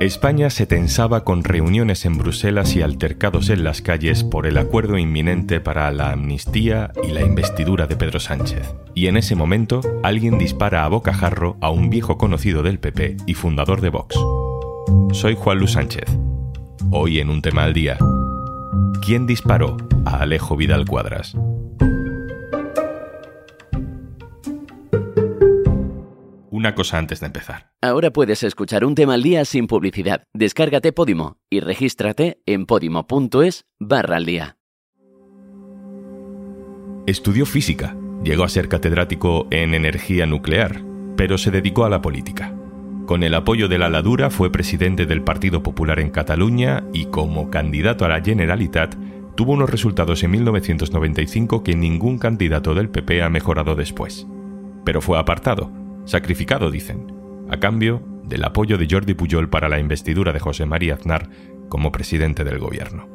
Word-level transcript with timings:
España 0.00 0.48
se 0.50 0.64
tensaba 0.64 1.24
con 1.24 1.42
reuniones 1.42 2.04
en 2.04 2.18
Bruselas 2.18 2.76
y 2.76 2.82
altercados 2.82 3.50
en 3.50 3.64
las 3.64 3.82
calles 3.82 4.22
por 4.22 4.46
el 4.46 4.56
acuerdo 4.56 4.96
inminente 4.96 5.60
para 5.60 5.90
la 5.90 6.12
amnistía 6.12 6.92
y 7.02 7.08
la 7.08 7.22
investidura 7.22 7.88
de 7.88 7.96
Pedro 7.96 8.20
Sánchez. 8.20 8.74
Y 8.94 9.08
en 9.08 9.16
ese 9.16 9.34
momento, 9.34 9.80
alguien 10.04 10.38
dispara 10.38 10.84
a 10.84 10.88
bocajarro 10.88 11.56
a 11.60 11.70
un 11.70 11.90
viejo 11.90 12.16
conocido 12.16 12.62
del 12.62 12.78
PP 12.78 13.16
y 13.26 13.34
fundador 13.34 13.80
de 13.80 13.88
Vox. 13.88 14.16
Soy 15.12 15.34
Juan 15.34 15.58
Luis 15.58 15.72
Sánchez. 15.72 16.06
Hoy 16.92 17.18
en 17.18 17.28
un 17.28 17.42
tema 17.42 17.64
al 17.64 17.74
día. 17.74 17.98
¿Quién 19.04 19.26
disparó 19.26 19.76
a 20.04 20.18
Alejo 20.18 20.56
Vidal 20.56 20.86
Cuadras? 20.86 21.34
Una 26.58 26.74
cosa 26.74 26.98
antes 26.98 27.20
de 27.20 27.26
empezar. 27.26 27.70
Ahora 27.80 28.10
puedes 28.10 28.42
escuchar 28.42 28.84
un 28.84 28.94
tema 28.94 29.14
al 29.14 29.22
día 29.22 29.44
sin 29.44 29.68
publicidad. 29.68 30.24
Descárgate 30.34 30.92
Podimo 30.92 31.38
y 31.48 31.60
regístrate 31.60 32.42
en 32.46 32.66
podimo.es 32.66 33.64
barra 33.78 34.16
al 34.16 34.26
día. 34.26 34.56
Estudió 37.06 37.46
física, 37.46 37.96
llegó 38.22 38.44
a 38.44 38.48
ser 38.48 38.68
catedrático 38.68 39.46
en 39.50 39.72
energía 39.72 40.26
nuclear, 40.26 40.82
pero 41.16 41.38
se 41.38 41.50
dedicó 41.50 41.84
a 41.84 41.90
la 41.90 42.02
política. 42.02 42.52
Con 43.06 43.22
el 43.22 43.34
apoyo 43.34 43.68
de 43.68 43.78
la 43.78 43.88
Ladura 43.88 44.28
fue 44.28 44.52
presidente 44.52 45.06
del 45.06 45.22
Partido 45.22 45.62
Popular 45.62 46.00
en 46.00 46.10
Cataluña 46.10 46.84
y 46.92 47.06
como 47.06 47.50
candidato 47.50 48.04
a 48.04 48.08
la 48.08 48.20
Generalitat 48.20 48.96
tuvo 49.36 49.52
unos 49.52 49.70
resultados 49.70 50.22
en 50.24 50.32
1995 50.32 51.62
que 51.62 51.76
ningún 51.76 52.18
candidato 52.18 52.74
del 52.74 52.90
PP 52.90 53.22
ha 53.22 53.30
mejorado 53.30 53.76
después. 53.76 54.26
Pero 54.84 55.00
fue 55.00 55.18
apartado 55.18 55.87
sacrificado, 56.08 56.70
dicen, 56.70 57.12
a 57.50 57.58
cambio 57.58 58.02
del 58.24 58.44
apoyo 58.44 58.78
de 58.78 58.88
Jordi 58.90 59.14
Pujol 59.14 59.48
para 59.48 59.68
la 59.68 59.78
investidura 59.78 60.32
de 60.32 60.40
José 60.40 60.64
María 60.64 60.94
Aznar 60.94 61.28
como 61.68 61.92
presidente 61.92 62.44
del 62.44 62.58
gobierno. 62.58 63.06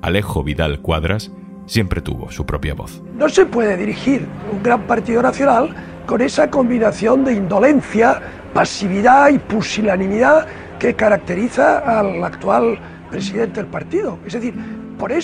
Alejo 0.00 0.42
Vidal 0.42 0.80
Cuadras 0.80 1.30
siempre 1.66 2.00
tuvo 2.00 2.30
su 2.30 2.46
propia 2.46 2.74
voz. 2.74 3.02
No 3.14 3.28
se 3.28 3.44
puede 3.44 3.76
dirigir 3.76 4.26
un 4.50 4.62
gran 4.62 4.86
partido 4.86 5.22
nacional 5.22 5.74
con 6.06 6.22
esa 6.22 6.50
combinación 6.50 7.24
de 7.24 7.34
indolencia, 7.34 8.22
pasividad 8.54 9.28
y 9.28 9.38
pusilanimidad 9.38 10.46
que 10.78 10.94
caracteriza 10.94 11.78
al 11.78 12.24
actual 12.24 12.78
presidente 13.10 13.60
del 13.60 13.70
partido. 13.70 14.18
Es 14.26 14.32
decir, 14.32 14.54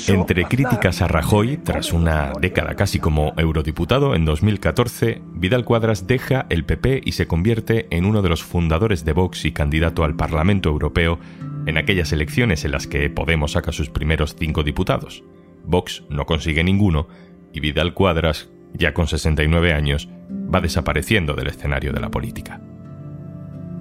entre 0.09 0.45
críticas 0.45 1.03
a 1.03 1.09
Rajoy, 1.09 1.57
tras 1.57 1.93
una 1.93 2.33
década 2.41 2.75
casi 2.75 3.01
como 3.01 3.33
eurodiputado, 3.37 4.15
en 4.15 4.25
2014, 4.25 5.21
Vidal 5.33 5.65
Cuadras 5.65 6.07
deja 6.07 6.47
el 6.49 6.65
PP 6.65 7.03
y 7.05 7.13
se 7.13 7.27
convierte 7.27 7.89
en 7.91 8.05
uno 8.05 8.23
de 8.23 8.29
los 8.29 8.45
fundadores 8.45 9.05
de 9.05 9.13
Vox 9.13 9.45
y 9.45 9.53
candidato 9.53 10.05
al 10.05 10.15
Parlamento 10.15 10.69
Europeo 10.69 11.19
en 11.67 11.77
aquellas 11.77 12.13
elecciones 12.13 12.65
en 12.65 12.71
las 12.71 12.87
que 12.87 13.11
Podemos 13.11 13.53
saca 13.53 13.73
sus 13.73 13.91
primeros 13.91 14.37
cinco 14.39 14.63
diputados. 14.63 15.25
Vox 15.65 16.05
no 16.09 16.25
consigue 16.25 16.63
ninguno 16.63 17.09
y 17.53 17.61
Vidal 17.61 17.95
Cuadras, 17.95 18.51
ya 18.75 18.95
con 18.95 19.09
69 19.09 19.73
años, 19.73 20.09
va 20.55 20.61
desapareciendo 20.61 21.35
del 21.35 21.49
escenario 21.49 21.93
de 21.93 22.01
la 22.01 22.11
política. 22.11 22.61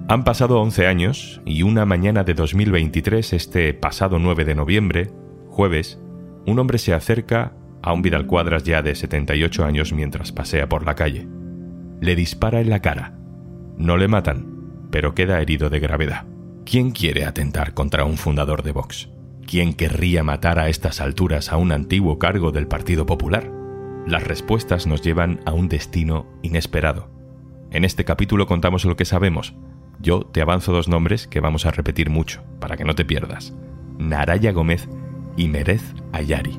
Han 0.08 0.24
pasado 0.24 0.60
11 0.60 0.86
años 0.86 1.40
y 1.46 1.62
una 1.62 1.86
mañana 1.86 2.24
de 2.24 2.34
2023, 2.34 3.32
este 3.32 3.72
pasado 3.74 4.18
9 4.18 4.44
de 4.44 4.54
noviembre, 4.54 5.10
Jueves, 5.54 6.00
un 6.46 6.58
hombre 6.58 6.78
se 6.78 6.94
acerca 6.94 7.52
a 7.80 7.92
un 7.92 8.02
Vidal 8.02 8.26
Cuadras 8.26 8.64
ya 8.64 8.82
de 8.82 8.96
78 8.96 9.64
años 9.64 9.92
mientras 9.92 10.32
pasea 10.32 10.68
por 10.68 10.84
la 10.84 10.96
calle. 10.96 11.28
Le 12.00 12.16
dispara 12.16 12.60
en 12.60 12.70
la 12.70 12.80
cara. 12.80 13.16
No 13.78 13.96
le 13.96 14.08
matan, 14.08 14.88
pero 14.90 15.14
queda 15.14 15.40
herido 15.40 15.70
de 15.70 15.78
gravedad. 15.78 16.26
¿Quién 16.66 16.90
quiere 16.90 17.24
atentar 17.24 17.72
contra 17.72 18.04
un 18.04 18.16
fundador 18.16 18.64
de 18.64 18.72
Vox? 18.72 19.10
¿Quién 19.46 19.74
querría 19.74 20.24
matar 20.24 20.58
a 20.58 20.68
estas 20.68 21.00
alturas 21.00 21.52
a 21.52 21.56
un 21.56 21.70
antiguo 21.70 22.18
cargo 22.18 22.50
del 22.50 22.66
Partido 22.66 23.06
Popular? 23.06 23.48
Las 24.08 24.24
respuestas 24.24 24.88
nos 24.88 25.02
llevan 25.02 25.38
a 25.46 25.52
un 25.52 25.68
destino 25.68 26.26
inesperado. 26.42 27.12
En 27.70 27.84
este 27.84 28.04
capítulo 28.04 28.48
contamos 28.48 28.84
lo 28.84 28.96
que 28.96 29.04
sabemos. 29.04 29.54
Yo 30.00 30.22
te 30.22 30.42
avanzo 30.42 30.72
dos 30.72 30.88
nombres 30.88 31.28
que 31.28 31.38
vamos 31.38 31.64
a 31.64 31.70
repetir 31.70 32.10
mucho, 32.10 32.42
para 32.58 32.76
que 32.76 32.84
no 32.84 32.96
te 32.96 33.04
pierdas. 33.04 33.54
Naraya 33.98 34.50
Gómez 34.50 34.88
y 35.36 35.48
Merez 35.48 35.82
Ayari. 36.12 36.56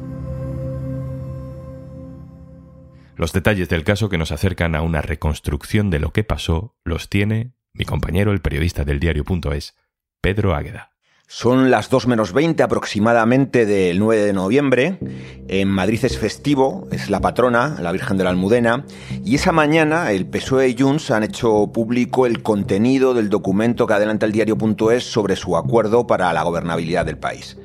Los 3.15 3.31
detalles 3.31 3.69
del 3.69 3.83
caso 3.83 4.09
que 4.09 4.17
nos 4.17 4.31
acercan 4.31 4.75
a 4.75 4.81
una 4.81 5.01
reconstrucción 5.01 5.89
de 5.89 5.99
lo 5.99 6.11
que 6.11 6.23
pasó 6.23 6.75
los 6.83 7.09
tiene 7.09 7.53
mi 7.73 7.85
compañero, 7.85 8.31
el 8.31 8.41
periodista 8.41 8.85
del 8.85 8.99
diario.es, 8.99 9.75
Pedro 10.21 10.55
Águeda. 10.55 10.91
Son 11.27 11.71
las 11.71 11.89
2 11.89 12.07
menos 12.07 12.33
20 12.33 12.61
aproximadamente 12.61 13.65
del 13.65 13.97
9 13.99 14.25
de 14.25 14.33
noviembre. 14.33 14.99
En 15.47 15.67
Madrid 15.67 15.99
es 16.05 16.19
festivo, 16.19 16.87
es 16.91 17.09
la 17.09 17.19
patrona, 17.19 17.77
la 17.81 17.91
Virgen 17.91 18.17
de 18.17 18.23
la 18.23 18.29
Almudena. 18.29 18.85
Y 19.23 19.35
esa 19.35 19.51
mañana 19.51 20.11
el 20.11 20.27
PSOE 20.27 20.69
y 20.69 20.75
Junts 20.77 21.09
han 21.09 21.23
hecho 21.23 21.71
público 21.73 22.27
el 22.27 22.43
contenido 22.43 23.15
del 23.15 23.29
documento 23.29 23.87
que 23.87 23.93
adelanta 23.93 24.27
el 24.27 24.33
diario.es 24.33 25.03
sobre 25.03 25.35
su 25.35 25.57
acuerdo 25.57 26.05
para 26.05 26.31
la 26.31 26.43
gobernabilidad 26.43 27.07
del 27.07 27.17
país. 27.17 27.57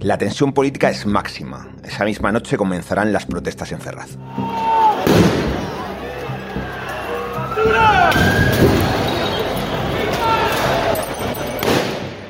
La 0.00 0.18
tensión 0.18 0.52
política 0.52 0.90
es 0.90 1.06
máxima. 1.06 1.68
Esa 1.82 2.04
misma 2.04 2.30
noche 2.30 2.56
comenzarán 2.56 3.12
las 3.12 3.26
protestas 3.26 3.72
en 3.72 3.80
Ferraz. 3.80 4.18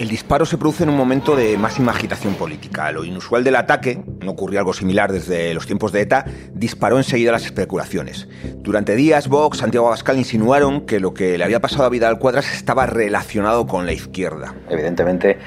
El 0.07 0.11
disparo 0.11 0.47
se 0.47 0.57
produce 0.57 0.85
en 0.85 0.91
un 0.91 0.97
momento 0.97 1.35
de 1.35 1.59
máxima 1.59 1.91
agitación 1.91 2.35
política. 2.35 2.93
Lo 2.93 3.03
inusual 3.03 3.43
del 3.43 3.57
ataque, 3.57 4.05
no 4.21 4.31
ocurrió 4.31 4.61
algo 4.61 4.73
similar 4.73 5.11
desde 5.11 5.53
los 5.53 5.67
tiempos 5.67 5.91
de 5.91 6.03
ETA, 6.03 6.27
disparó 6.53 6.99
enseguida 6.99 7.33
las 7.33 7.45
especulaciones. 7.45 8.29
Durante 8.59 8.95
días, 8.95 9.27
Vox, 9.27 9.59
Santiago 9.59 9.89
Abascal 9.89 10.17
insinuaron 10.17 10.83
que 10.83 11.01
lo 11.01 11.13
que 11.13 11.37
le 11.37 11.43
había 11.43 11.59
pasado 11.59 11.87
a 11.87 11.89
Vidal 11.89 12.21
Cuadras 12.21 12.55
estaba 12.55 12.87
relacionado 12.87 13.67
con 13.67 13.85
la 13.85 13.95
izquierda. 13.95 14.55
Evidentemente, 14.71 15.39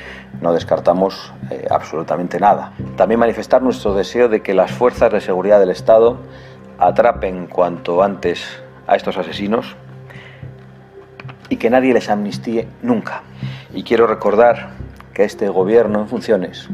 no 0.42 0.52
descartamos 0.52 1.32
eh, 1.52 1.66
absolutamente 1.72 2.38
nada. 2.38 2.74
También 2.98 3.18
manifestar 3.18 3.62
nuestro 3.62 3.94
deseo 3.94 4.28
de 4.28 4.42
que 4.42 4.54
las 4.54 4.72
fuerzas 4.72 5.10
de 5.14 5.22
seguridad 5.22 5.62
del 5.62 5.70
Estado 5.70 6.20
atrapen 6.80 7.48
cuanto 7.48 8.04
antes 8.04 8.46
a 8.88 8.98
estos 8.98 9.18
asesinos 9.18 9.78
y 11.48 11.56
que 11.56 11.70
nadie 11.70 11.94
les 11.94 12.10
amnistíe 12.10 12.68
nunca. 12.82 13.24
Y 13.74 13.84
quiero 13.84 14.08
recordar 14.08 14.72
que 15.14 15.24
este 15.24 15.50
gobierno 15.50 16.00
en 16.00 16.08
funciones 16.08 16.70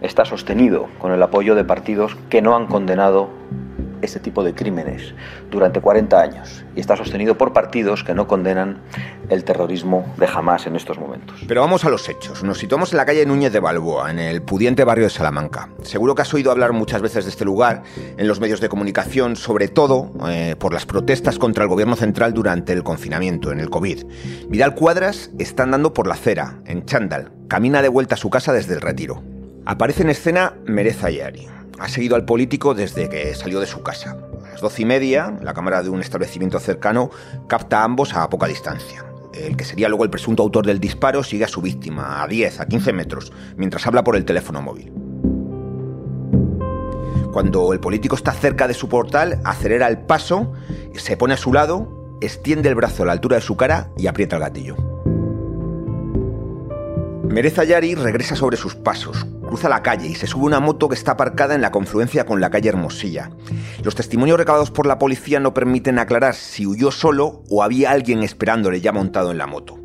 está 0.00 0.24
sostenido 0.24 0.88
con 0.98 1.12
el 1.12 1.22
apoyo 1.22 1.54
de 1.54 1.64
partidos 1.64 2.16
que 2.28 2.42
no 2.42 2.54
han 2.56 2.66
condenado 2.66 3.30
este 4.04 4.20
tipo 4.20 4.44
de 4.44 4.54
crímenes 4.54 5.14
durante 5.50 5.80
40 5.80 6.20
años 6.20 6.64
y 6.76 6.80
está 6.80 6.96
sostenido 6.96 7.36
por 7.36 7.52
partidos 7.52 8.04
que 8.04 8.14
no 8.14 8.26
condenan 8.26 8.82
el 9.28 9.44
terrorismo 9.44 10.12
de 10.18 10.26
jamás 10.26 10.66
en 10.66 10.76
estos 10.76 10.98
momentos. 10.98 11.40
Pero 11.46 11.60
vamos 11.60 11.84
a 11.84 11.90
los 11.90 12.08
hechos. 12.08 12.42
Nos 12.42 12.58
situamos 12.58 12.92
en 12.92 12.98
la 12.98 13.06
calle 13.06 13.26
Núñez 13.26 13.52
de 13.52 13.60
Balboa, 13.60 14.10
en 14.10 14.18
el 14.18 14.42
pudiente 14.42 14.84
barrio 14.84 15.04
de 15.04 15.10
Salamanca. 15.10 15.70
Seguro 15.82 16.14
que 16.14 16.22
has 16.22 16.34
oído 16.34 16.50
hablar 16.50 16.72
muchas 16.72 17.02
veces 17.02 17.24
de 17.24 17.30
este 17.30 17.44
lugar 17.44 17.82
en 18.16 18.28
los 18.28 18.40
medios 18.40 18.60
de 18.60 18.68
comunicación, 18.68 19.36
sobre 19.36 19.68
todo 19.68 20.12
eh, 20.28 20.56
por 20.58 20.72
las 20.72 20.86
protestas 20.86 21.38
contra 21.38 21.64
el 21.64 21.70
gobierno 21.70 21.96
central 21.96 22.32
durante 22.34 22.72
el 22.72 22.82
confinamiento, 22.82 23.52
en 23.52 23.60
el 23.60 23.70
COVID. 23.70 24.04
Vidal 24.48 24.74
Cuadras 24.74 25.30
está 25.38 25.62
andando 25.62 25.92
por 25.92 26.06
la 26.06 26.14
acera, 26.14 26.58
en 26.66 26.84
chándal. 26.84 27.32
Camina 27.48 27.82
de 27.82 27.88
vuelta 27.88 28.14
a 28.14 28.18
su 28.18 28.30
casa 28.30 28.52
desde 28.52 28.74
el 28.74 28.80
retiro. 28.80 29.22
Aparece 29.66 30.02
en 30.02 30.10
escena 30.10 30.54
Mereza 30.66 31.10
Yari 31.10 31.48
ha 31.78 31.88
seguido 31.88 32.16
al 32.16 32.24
político 32.24 32.74
desde 32.74 33.08
que 33.08 33.34
salió 33.34 33.60
de 33.60 33.66
su 33.66 33.82
casa. 33.82 34.16
A 34.44 34.50
las 34.50 34.60
doce 34.60 34.82
y 34.82 34.84
media, 34.84 35.36
la 35.42 35.54
cámara 35.54 35.82
de 35.82 35.90
un 35.90 36.00
establecimiento 36.00 36.58
cercano 36.60 37.10
capta 37.48 37.80
a 37.80 37.84
ambos 37.84 38.14
a 38.14 38.28
poca 38.30 38.46
distancia. 38.46 39.04
El 39.32 39.56
que 39.56 39.64
sería 39.64 39.88
luego 39.88 40.04
el 40.04 40.10
presunto 40.10 40.42
autor 40.42 40.64
del 40.64 40.78
disparo 40.78 41.24
sigue 41.24 41.44
a 41.44 41.48
su 41.48 41.60
víctima 41.60 42.22
a 42.22 42.28
10, 42.28 42.60
a 42.60 42.66
15 42.66 42.92
metros, 42.92 43.32
mientras 43.56 43.86
habla 43.86 44.04
por 44.04 44.16
el 44.16 44.24
teléfono 44.24 44.62
móvil. 44.62 44.92
Cuando 47.32 47.72
el 47.72 47.80
político 47.80 48.14
está 48.14 48.32
cerca 48.32 48.68
de 48.68 48.74
su 48.74 48.88
portal, 48.88 49.40
acelera 49.44 49.88
el 49.88 49.98
paso, 49.98 50.52
se 50.94 51.16
pone 51.16 51.34
a 51.34 51.36
su 51.36 51.52
lado, 51.52 52.16
extiende 52.20 52.68
el 52.68 52.76
brazo 52.76 53.02
a 53.02 53.06
la 53.06 53.12
altura 53.12 53.36
de 53.36 53.42
su 53.42 53.56
cara 53.56 53.90
y 53.96 54.06
aprieta 54.06 54.36
el 54.36 54.42
gatillo. 54.42 54.76
Mereza 57.28 57.64
Yari 57.64 57.96
regresa 57.96 58.36
sobre 58.36 58.56
sus 58.56 58.76
pasos, 58.76 59.26
cruza 59.44 59.68
la 59.68 59.82
calle 59.82 60.08
y 60.08 60.14
se 60.14 60.26
sube 60.26 60.44
una 60.44 60.60
moto 60.60 60.88
que 60.88 60.94
está 60.94 61.12
aparcada 61.12 61.54
en 61.54 61.60
la 61.60 61.70
confluencia 61.70 62.26
con 62.26 62.40
la 62.40 62.50
calle 62.50 62.68
Hermosilla. 62.68 63.30
Los 63.82 63.94
testimonios 63.94 64.38
recabados 64.38 64.70
por 64.70 64.86
la 64.86 64.98
policía 64.98 65.40
no 65.40 65.54
permiten 65.54 65.98
aclarar 65.98 66.34
si 66.34 66.66
huyó 66.66 66.90
solo 66.90 67.42
o 67.48 67.62
había 67.62 67.90
alguien 67.90 68.22
esperándole 68.22 68.80
ya 68.80 68.92
montado 68.92 69.30
en 69.30 69.38
la 69.38 69.46
moto. 69.46 69.78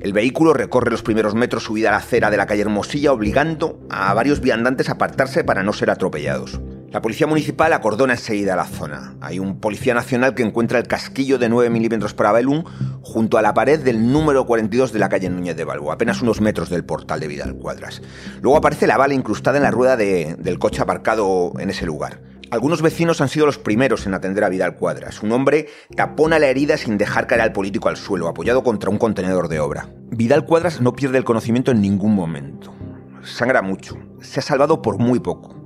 El 0.00 0.14
vehículo 0.14 0.54
recorre 0.54 0.90
los 0.90 1.02
primeros 1.02 1.34
metros 1.34 1.64
subida 1.64 1.90
a 1.90 1.92
la 1.92 1.98
acera 1.98 2.30
de 2.30 2.38
la 2.38 2.46
calle 2.46 2.62
Hermosilla, 2.62 3.12
obligando 3.12 3.78
a 3.90 4.14
varios 4.14 4.40
viandantes 4.40 4.88
a 4.88 4.92
apartarse 4.92 5.44
para 5.44 5.62
no 5.62 5.74
ser 5.74 5.90
atropellados. 5.90 6.58
La 6.90 7.00
policía 7.00 7.28
municipal 7.28 7.72
acordona 7.72 8.14
enseguida 8.14 8.56
la 8.56 8.64
zona. 8.64 9.14
Hay 9.20 9.38
un 9.38 9.60
policía 9.60 9.94
nacional 9.94 10.34
que 10.34 10.42
encuentra 10.42 10.76
el 10.76 10.88
casquillo 10.88 11.38
de 11.38 11.48
9 11.48 11.70
milímetros 11.70 12.14
para 12.14 12.32
Belum 12.32 12.64
junto 13.00 13.38
a 13.38 13.42
la 13.42 13.54
pared 13.54 13.78
del 13.78 14.10
número 14.10 14.44
42 14.44 14.92
de 14.92 14.98
la 14.98 15.08
calle 15.08 15.30
Núñez 15.30 15.56
de 15.56 15.62
Balbo, 15.62 15.92
apenas 15.92 16.20
unos 16.20 16.40
metros 16.40 16.68
del 16.68 16.84
portal 16.84 17.20
de 17.20 17.28
Vidal 17.28 17.54
Cuadras. 17.54 18.02
Luego 18.42 18.58
aparece 18.58 18.88
la 18.88 18.96
bala 18.96 19.14
incrustada 19.14 19.58
en 19.58 19.62
la 19.62 19.70
rueda 19.70 19.96
del 19.96 20.58
coche 20.58 20.82
aparcado 20.82 21.52
en 21.60 21.70
ese 21.70 21.86
lugar. 21.86 22.22
Algunos 22.50 22.82
vecinos 22.82 23.20
han 23.20 23.28
sido 23.28 23.46
los 23.46 23.58
primeros 23.58 24.06
en 24.06 24.14
atender 24.14 24.42
a 24.42 24.48
Vidal 24.48 24.74
Cuadras. 24.74 25.22
Un 25.22 25.30
hombre 25.30 25.68
tapona 25.94 26.40
la 26.40 26.48
herida 26.48 26.76
sin 26.76 26.98
dejar 26.98 27.28
caer 27.28 27.42
al 27.42 27.52
político 27.52 27.88
al 27.88 27.98
suelo, 27.98 28.26
apoyado 28.26 28.64
contra 28.64 28.90
un 28.90 28.98
contenedor 28.98 29.46
de 29.46 29.60
obra. 29.60 29.90
Vidal 30.10 30.44
Cuadras 30.44 30.80
no 30.80 30.92
pierde 30.94 31.18
el 31.18 31.24
conocimiento 31.24 31.70
en 31.70 31.82
ningún 31.82 32.16
momento. 32.16 32.74
Sangra 33.22 33.62
mucho. 33.62 33.96
Se 34.20 34.40
ha 34.40 34.42
salvado 34.42 34.82
por 34.82 34.98
muy 34.98 35.20
poco. 35.20 35.59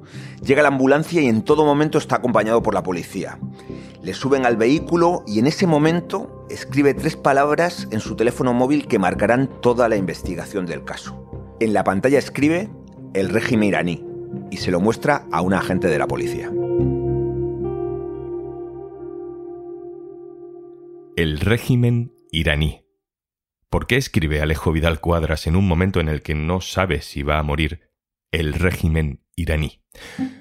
Llega 0.45 0.63
la 0.63 0.69
ambulancia 0.69 1.23
y 1.23 1.27
en 1.27 1.43
todo 1.43 1.65
momento 1.65 1.97
está 1.97 2.17
acompañado 2.17 2.63
por 2.63 2.75
la 2.75 2.83
policía. 2.83 3.39
Le 4.03 4.13
suben 4.13 4.45
al 4.45 4.59
vehículo 4.59 5.25
y 5.27 5.39
en 5.39 5.47
ese 5.47 5.67
momento 5.67 6.47
escribe 6.51 6.93
tres 6.93 7.17
palabras 7.17 7.89
en 7.91 8.01
su 8.01 8.15
teléfono 8.15 8.53
móvil 8.53 8.87
que 8.87 8.99
marcarán 8.99 9.49
toda 9.63 9.89
la 9.89 9.97
investigación 9.97 10.67
del 10.67 10.85
caso. 10.85 11.57
En 11.61 11.73
la 11.73 11.83
pantalla 11.83 12.19
escribe 12.19 12.69
el 13.15 13.31
régimen 13.31 13.69
iraní 13.71 14.05
y 14.51 14.59
se 14.59 14.71
lo 14.71 14.81
muestra 14.81 15.27
a 15.33 15.41
un 15.41 15.55
agente 15.55 15.89
de 15.89 15.99
la 15.99 16.07
policía. 16.07 16.53
El 21.17 21.41
régimen 21.41 22.13
iraní. 22.31 22.85
¿Por 23.71 23.87
qué 23.87 23.97
escribe 23.97 24.43
Alejo 24.43 24.73
Vidal 24.73 25.01
Cuadras 25.01 25.47
en 25.47 25.57
un 25.57 25.67
momento 25.67 26.01
en 26.01 26.09
el 26.09 26.21
que 26.21 26.35
no 26.35 26.61
sabe 26.61 27.01
si 27.01 27.23
va 27.23 27.39
a 27.39 27.43
morir 27.43 27.89
el 28.31 28.53
régimen 28.53 29.24
iraní? 29.37 29.81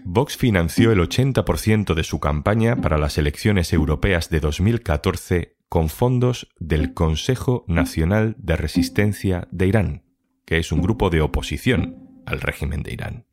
Vox 0.04 0.38
financió 0.38 0.92
el 0.92 1.00
80% 1.00 1.94
de 1.94 2.04
su 2.04 2.20
campaña 2.20 2.78
para 2.78 2.98
las 2.98 3.18
elecciones 3.18 3.74
europeas 3.74 4.30
de 4.30 4.40
2014 4.40 5.58
con 5.70 5.90
fondos 5.90 6.50
del 6.60 6.94
Consejo 6.94 7.66
Nacional 7.68 8.36
de 8.38 8.56
Resistencia 8.56 9.48
de 9.52 9.68
Irán, 9.68 10.04
que 10.46 10.58
es 10.58 10.72
un 10.72 10.82
grupo 10.82 11.10
de 11.10 11.22
oposición 11.22 12.22
al 12.26 12.42
régimen 12.42 12.84
de 12.84 12.94
Irán. 12.94 13.26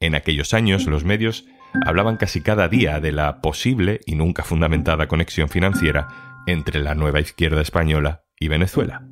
En 0.00 0.14
aquellos 0.14 0.54
años 0.54 0.86
los 0.86 1.04
medios 1.04 1.46
hablaban 1.86 2.16
casi 2.16 2.40
cada 2.40 2.68
día 2.68 3.00
de 3.00 3.12
la 3.12 3.40
posible 3.40 4.00
y 4.06 4.14
nunca 4.14 4.42
fundamentada 4.42 5.08
conexión 5.08 5.48
financiera 5.48 6.08
entre 6.46 6.80
la 6.80 6.94
nueva 6.94 7.20
izquierda 7.20 7.60
española 7.60 8.24
y 8.38 8.48
Venezuela. 8.48 9.06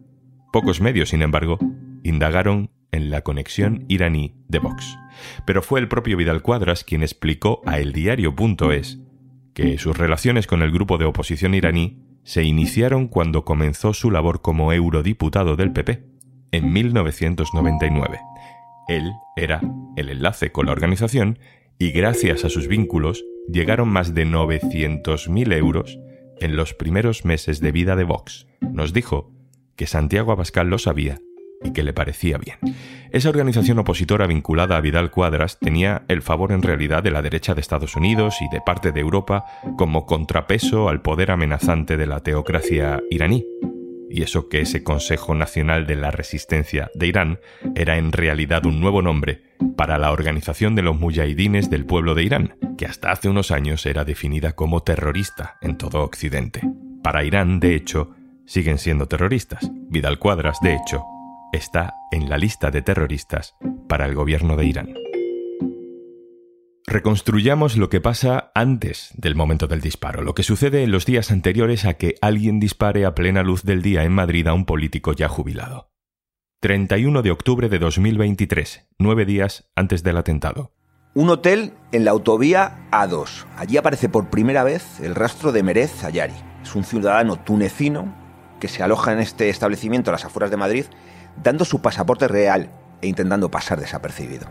Pocos 0.52 0.80
medios, 0.80 1.10
sin 1.10 1.22
embargo, 1.22 1.58
indagaron 2.02 2.72
en 2.92 3.10
la 3.10 3.22
conexión 3.22 3.84
iraní 3.88 4.34
de 4.48 4.58
Vox. 4.58 4.98
Pero 5.44 5.62
fue 5.62 5.80
el 5.80 5.88
propio 5.88 6.16
Vidal 6.16 6.42
Cuadras 6.42 6.84
quien 6.84 7.02
explicó 7.02 7.62
a 7.66 7.78
eldiario.es 7.78 8.98
que 9.54 9.78
sus 9.78 9.96
relaciones 9.96 10.46
con 10.46 10.62
el 10.62 10.70
grupo 10.70 10.98
de 10.98 11.04
oposición 11.04 11.54
iraní 11.54 12.02
se 12.22 12.44
iniciaron 12.44 13.08
cuando 13.08 13.44
comenzó 13.44 13.94
su 13.94 14.10
labor 14.10 14.42
como 14.42 14.72
eurodiputado 14.72 15.56
del 15.56 15.72
PP, 15.72 16.04
en 16.52 16.72
1999. 16.72 18.20
Él 18.88 19.12
era 19.36 19.60
el 19.96 20.10
enlace 20.10 20.52
con 20.52 20.66
la 20.66 20.72
organización 20.72 21.38
y 21.78 21.90
gracias 21.90 22.44
a 22.44 22.48
sus 22.48 22.68
vínculos 22.68 23.24
llegaron 23.50 23.88
más 23.88 24.14
de 24.14 24.26
900.000 24.26 25.52
euros 25.54 25.98
en 26.40 26.56
los 26.56 26.74
primeros 26.74 27.24
meses 27.24 27.60
de 27.60 27.72
vida 27.72 27.96
de 27.96 28.04
Vox. 28.04 28.46
Nos 28.60 28.92
dijo 28.92 29.32
que 29.76 29.86
Santiago 29.86 30.32
Abascal 30.32 30.68
lo 30.68 30.78
sabía 30.78 31.20
y 31.62 31.72
que 31.72 31.82
le 31.82 31.92
parecía 31.92 32.38
bien. 32.38 32.58
Esa 33.10 33.30
organización 33.30 33.78
opositora 33.78 34.26
vinculada 34.26 34.76
a 34.76 34.80
Vidal 34.80 35.10
Cuadras 35.10 35.58
tenía 35.58 36.02
el 36.08 36.22
favor 36.22 36.52
en 36.52 36.62
realidad 36.62 37.02
de 37.02 37.10
la 37.10 37.22
derecha 37.22 37.54
de 37.54 37.60
Estados 37.60 37.96
Unidos 37.96 38.36
y 38.40 38.54
de 38.54 38.60
parte 38.60 38.92
de 38.92 39.00
Europa 39.00 39.44
como 39.76 40.06
contrapeso 40.06 40.88
al 40.88 41.00
poder 41.00 41.30
amenazante 41.30 41.96
de 41.96 42.06
la 42.06 42.20
teocracia 42.20 43.00
iraní. 43.10 43.46
Y 44.10 44.22
eso 44.22 44.48
que 44.48 44.60
ese 44.60 44.82
Consejo 44.82 45.34
Nacional 45.34 45.86
de 45.86 45.96
la 45.96 46.10
Resistencia 46.10 46.90
de 46.94 47.06
Irán 47.06 47.40
era 47.74 47.98
en 47.98 48.12
realidad 48.12 48.64
un 48.64 48.80
nuevo 48.80 49.02
nombre 49.02 49.42
para 49.76 49.98
la 49.98 50.12
organización 50.12 50.74
de 50.74 50.82
los 50.82 50.98
muyahidines 50.98 51.68
del 51.68 51.84
pueblo 51.84 52.14
de 52.14 52.24
Irán, 52.24 52.54
que 52.78 52.86
hasta 52.86 53.10
hace 53.10 53.28
unos 53.28 53.50
años 53.50 53.84
era 53.84 54.04
definida 54.04 54.52
como 54.52 54.82
terrorista 54.82 55.58
en 55.60 55.76
todo 55.76 56.02
Occidente. 56.02 56.62
Para 57.02 57.24
Irán, 57.24 57.60
de 57.60 57.74
hecho, 57.74 58.14
siguen 58.46 58.78
siendo 58.78 59.08
terroristas. 59.08 59.70
Vidal 59.90 60.18
Cuadras, 60.18 60.58
de 60.62 60.74
hecho, 60.74 61.04
está 61.52 61.94
en 62.10 62.28
la 62.28 62.38
lista 62.38 62.70
de 62.70 62.82
terroristas 62.82 63.56
para 63.88 64.06
el 64.06 64.14
gobierno 64.14 64.56
de 64.56 64.66
Irán. 64.66 64.94
Reconstruyamos 66.86 67.76
lo 67.76 67.90
que 67.90 68.00
pasa 68.00 68.50
antes 68.54 69.10
del 69.14 69.34
momento 69.34 69.66
del 69.66 69.82
disparo, 69.82 70.22
lo 70.22 70.34
que 70.34 70.42
sucede 70.42 70.82
en 70.82 70.90
los 70.90 71.04
días 71.04 71.30
anteriores 71.30 71.84
a 71.84 71.94
que 71.94 72.14
alguien 72.22 72.60
dispare 72.60 73.04
a 73.04 73.14
plena 73.14 73.42
luz 73.42 73.62
del 73.62 73.82
día 73.82 74.04
en 74.04 74.12
Madrid 74.12 74.46
a 74.46 74.54
un 74.54 74.64
político 74.64 75.12
ya 75.12 75.28
jubilado. 75.28 75.90
31 76.60 77.20
de 77.20 77.30
octubre 77.30 77.68
de 77.68 77.78
2023, 77.78 78.88
nueve 78.98 79.26
días 79.26 79.70
antes 79.76 80.02
del 80.02 80.16
atentado. 80.16 80.72
Un 81.14 81.28
hotel 81.28 81.74
en 81.92 82.06
la 82.06 82.12
autovía 82.12 82.88
A2. 82.90 83.44
Allí 83.56 83.76
aparece 83.76 84.08
por 84.08 84.30
primera 84.30 84.64
vez 84.64 84.98
el 85.00 85.14
rastro 85.14 85.52
de 85.52 85.62
Merez 85.62 86.04
Ayari. 86.04 86.34
Es 86.62 86.74
un 86.74 86.84
ciudadano 86.84 87.36
tunecino 87.36 88.14
que 88.60 88.68
se 88.68 88.82
aloja 88.82 89.12
en 89.12 89.18
este 89.18 89.50
establecimiento 89.50 90.10
a 90.10 90.12
las 90.12 90.24
afueras 90.24 90.50
de 90.50 90.56
Madrid 90.56 90.86
dando 91.42 91.64
su 91.64 91.80
pasaporte 91.80 92.28
real 92.28 92.70
e 93.00 93.08
intentando 93.08 93.50
pasar 93.50 93.80
desapercibido. 93.80 94.46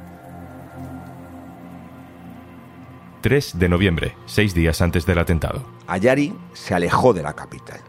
3 3.21 3.59
de 3.59 3.69
noviembre, 3.69 4.15
seis 4.25 4.53
días 4.53 4.81
antes 4.81 5.05
del 5.05 5.19
atentado. 5.19 5.65
Ayari 5.87 6.33
se 6.53 6.73
alejó 6.73 7.13
de 7.13 7.23
la 7.23 7.33
capital. 7.33 7.81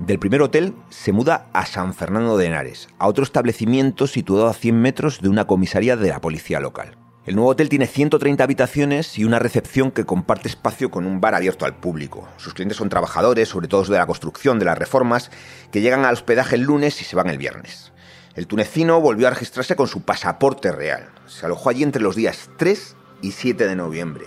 Del 0.00 0.18
primer 0.18 0.42
hotel 0.42 0.74
se 0.90 1.12
muda 1.12 1.46
a 1.52 1.64
San 1.66 1.94
Fernando 1.94 2.36
de 2.36 2.46
Henares, 2.46 2.88
a 2.98 3.06
otro 3.06 3.22
establecimiento 3.22 4.06
situado 4.06 4.48
a 4.48 4.54
100 4.54 4.80
metros 4.80 5.20
de 5.20 5.28
una 5.28 5.46
comisaría 5.46 5.96
de 5.96 6.08
la 6.08 6.20
policía 6.20 6.58
local. 6.58 6.98
El 7.24 7.36
nuevo 7.36 7.50
hotel 7.50 7.68
tiene 7.68 7.86
130 7.86 8.42
habitaciones 8.42 9.16
y 9.16 9.24
una 9.24 9.38
recepción 9.38 9.92
que 9.92 10.04
comparte 10.04 10.48
espacio 10.48 10.90
con 10.90 11.06
un 11.06 11.20
bar 11.20 11.36
abierto 11.36 11.64
al 11.64 11.76
público. 11.76 12.28
Sus 12.36 12.52
clientes 12.52 12.76
son 12.76 12.88
trabajadores, 12.88 13.48
sobre 13.48 13.68
todo 13.68 13.84
de 13.84 13.98
la 13.98 14.06
construcción, 14.06 14.58
de 14.58 14.64
las 14.64 14.76
reformas, 14.76 15.30
que 15.70 15.80
llegan 15.80 16.04
al 16.04 16.14
hospedaje 16.14 16.56
el 16.56 16.62
lunes 16.62 17.00
y 17.00 17.04
se 17.04 17.14
van 17.14 17.30
el 17.30 17.38
viernes. 17.38 17.91
El 18.34 18.46
tunecino 18.46 19.00
volvió 19.00 19.26
a 19.26 19.30
registrarse 19.30 19.76
con 19.76 19.88
su 19.88 20.02
pasaporte 20.02 20.72
real. 20.72 21.10
Se 21.26 21.44
alojó 21.44 21.68
allí 21.68 21.82
entre 21.82 22.02
los 22.02 22.16
días 22.16 22.48
3 22.56 22.96
y 23.20 23.32
7 23.32 23.66
de 23.66 23.76
noviembre. 23.76 24.24